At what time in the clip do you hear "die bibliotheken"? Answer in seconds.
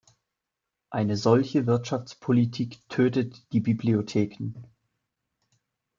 3.53-4.55